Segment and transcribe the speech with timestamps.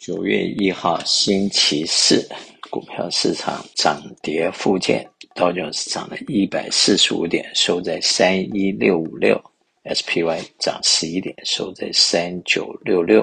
[0.00, 2.26] 九月一号星期四，
[2.70, 9.38] 股票市场涨跌互见，道琼斯涨了一百四十五点，收在三一六五六
[9.84, 13.22] ；SPY 涨十一点，收在三九六六；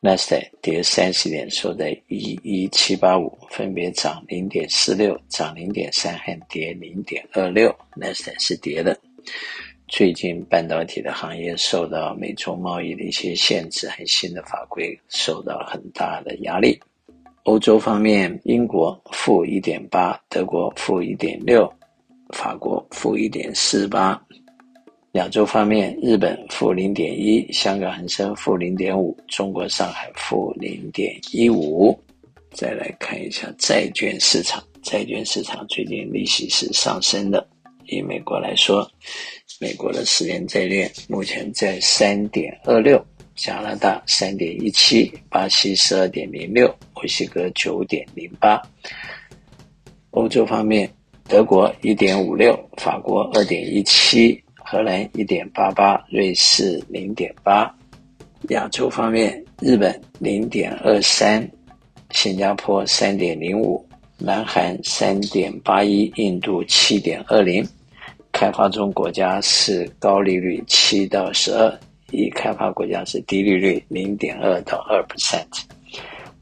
[0.00, 7.72] 纳斯达克跌三十点，收在一一七八五，分别涨零点四六、涨零点三和跌零点二六。
[7.94, 8.98] 纳斯达克是跌的。
[9.86, 16.80] 最近半导体的行业受到美中贸易的一些限制和新的法规受到很大的压力。
[17.44, 21.70] 欧洲方面，英国负一点八，德国负一点六，
[22.30, 24.20] 法国负一点四八。
[25.12, 31.96] 亚洲方面，日本负零点一，香港恒生负零点五，中国上海负零点一五。
[32.50, 37.46] 再来看一下债券市场，债券市场最近利息是上升的。
[37.86, 38.90] 以美国来说，
[39.60, 43.02] 美国的十年债券目前在三点二六，
[43.36, 48.60] 加拿大三点一七，巴西十二点零六，墨西哥九点零八。
[50.10, 50.90] 欧洲方面，
[51.28, 57.72] 德国一点五六，法国二点一七，荷兰一点八八，瑞士零点八。
[58.50, 61.48] 亚洲方面，日本零点二三，
[62.10, 63.84] 新加坡三点零五。
[64.16, 67.66] 南韩三点八一，印度七点二零，
[68.34, 71.72] 开发中国家是高利率七到十二，
[72.10, 75.46] 已开发国家是低利率零点二到二 percent，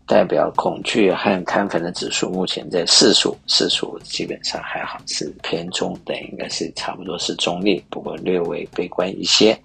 [0.07, 9.57] 代表恐惧和亢奋的指数目前在四十五，四十五基本上还好，是偏中等，应该是差不多是中立，不过略微悲观一些。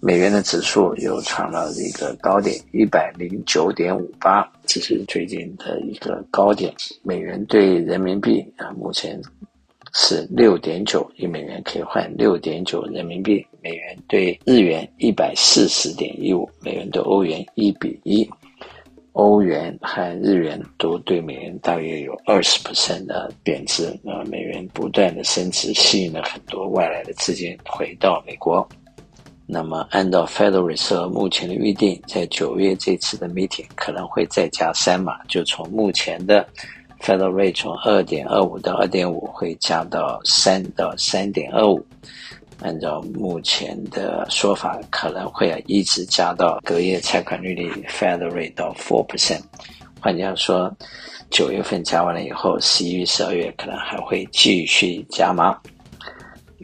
[0.00, 6.72] 美元的指数又创了一个高点，一百零九点五八，这是最近的一个高点。
[7.02, 9.20] 美元兑人民币啊，目前
[9.94, 13.44] 是六点九，一美元可以换六点九人民币。
[13.62, 18.28] 美元兑日元一百四十点一五，美元兑欧元一比一。
[19.12, 28.68] 欧元和日元都对美元大约有二十 percent 的贬值，那美元不断的升值，吸引了很多外来的资金回到美国。
[29.46, 36.44] 那么，按照 Federal Reserve 目前的预定，在九月这次的 meeting 可能会再加三码，就从目前的
[37.00, 41.84] Federal Rate 从二点二五到二点五，会加到三到三点二五。
[42.62, 49.42] 按照目前的说法，可能会一直加到隔夜拆款利率 Federal Rate 到 four percent。
[50.00, 50.74] 换句话说，
[51.30, 55.58] 九月份加完了以后，十一月、十二月可能还会继续加码。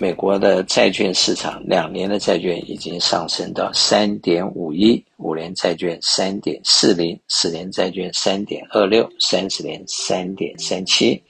[0.01, 11.23] 美国的债券市场，两年的债券已经上升到三点五一，五年债券三点四零，十年债券三点二六，三十年三点三七，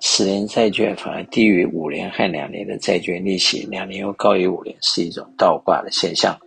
[0.00, 6.38] 十年债券反而低于五年和两年的债券利息，两年又高于五年，是一种倒挂的现象。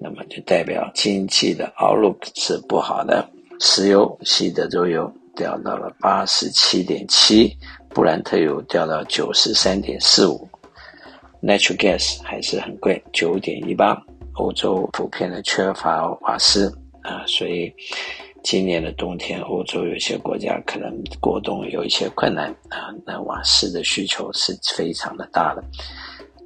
[0.00, 3.28] 那么就代表经济的 outlook 是不好的。
[3.58, 7.52] 石油，西德州油掉到了八十七点七，
[7.88, 10.48] 布兰特油掉到九十三点四五。
[11.42, 14.00] Natural gas 还是很贵，九点一八。
[14.34, 16.72] 欧洲普遍的缺乏瓦斯
[17.02, 17.72] 啊，所以
[18.44, 22.94] 今年的冬天，欧洲有些国家可能过冬有一些困难啊。
[23.04, 25.64] 那瓦斯的需求是非常的大的，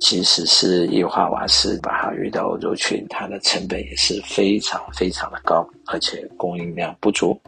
[0.00, 7.38] 即使是液化瓦斯，把它运到欧洲去，它的成本也是非常非常的高，而且供应量不足。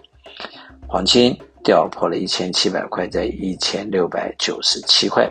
[0.87, 5.27] 黄金掉破了一千七百块，在一千六百九十七块。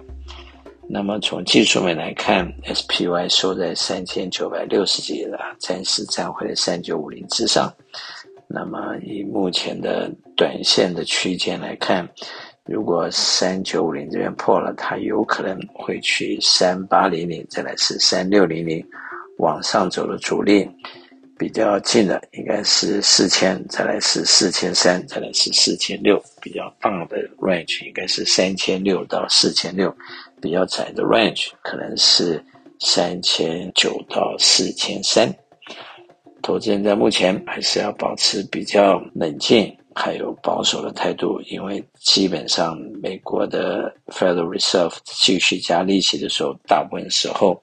[0.88, 7.74] 那么从技术面来看，SPY 收在三千九百六十几了，暂时站回了三九五零之上。
[8.48, 12.08] 那么以目前的短线的区间来看，
[12.66, 18.86] 如果三九五零这边破了，它有可能会去三八零零，再来是三六零零，
[19.40, 20.70] 往上走的阻力
[21.40, 29.96] 比较近的应该是四千，再来是四千三，再来是四千六，比较大的 range 应该是三千六到四千六。
[30.44, 32.44] 比较窄的 range 可能是
[32.82, 35.34] 三千九到四千三，
[36.42, 47.62] 投资人在目前还是要保持比较冷静还有保守的态度，因为基本上美国的 Federal Reserve 继续加利息的时候，大部分时候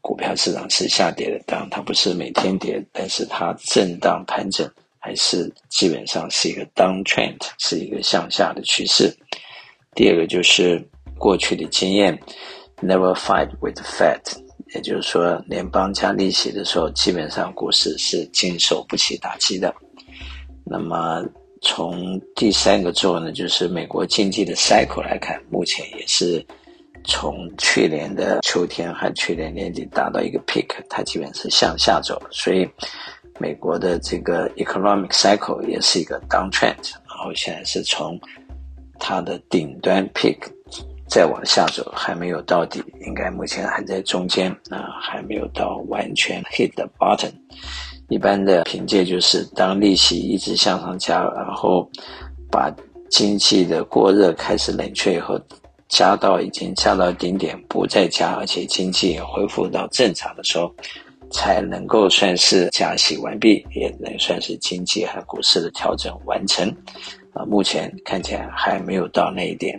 [0.00, 4.70] 股票市场是下跌的，当然它不是每天跌，但是它震荡盘整
[5.00, 9.12] 还是基本上是一个 downtrend，是一个向下的趋势。
[9.96, 10.80] 第二个就是。
[11.18, 12.18] 过去的经验
[12.82, 14.20] ，never fight with fat，
[14.74, 19.74] 也就是说，联邦加利息的时候，基本上股市是经受不起打击的。
[20.64, 21.24] 那么，
[21.62, 26.44] 从第三个轴呢，就是美国经济的 cycle 来看，目前也是
[27.04, 32.68] 从去年的秋天和去年年底达到一个 peak，它基本是向下走，所以
[33.38, 38.20] 美国的这个 economic cycle 也是一个 downtrend，然后现在是从
[38.98, 40.36] 它的顶端 peak
[41.08, 47.32] 再往下走，还没有到底，应该目前还在中间啊，还没有到完全 hit the bottom。
[48.08, 51.88] 一般的凭借就是当利息一直向上加，然后
[52.50, 52.74] 把
[53.10, 55.40] 经济的过热开始冷却以后，
[55.88, 60.72] 加到已经加到顶点，不再加，而且经济也恢复到正常的时候。
[61.30, 66.66] 才能够算是加息完毕，也能算是经济和股市的调整完成。
[67.34, 69.78] 啊，目前看起来还没有到那一点。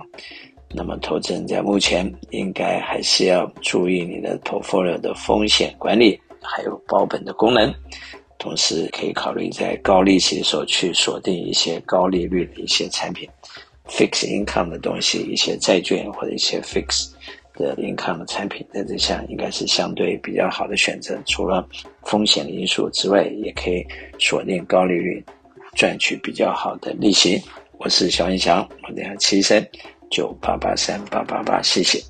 [0.71, 7.73] 那么，投资人在目前应该还是要注意你的 portfolio 的风险管理，还有保本的功能。
[8.37, 13.27] 同时，可以考虑在高利息的时候去锁定一些高利率的一些产品
[13.87, 17.09] ，fixed income 的东西，一些债券或者一些 fixed。
[17.55, 21.19] 的 income 的产品，在这项应该是相对比较好的选择。
[21.25, 21.67] 除了
[22.03, 23.85] 风险的因素之外，也可以
[24.17, 25.21] 锁定高利率，
[25.75, 27.37] 赚取比较好的利息。
[27.77, 29.61] 我是萧文祥，我等下七三
[30.09, 32.03] 九八八三八八八，谢谢。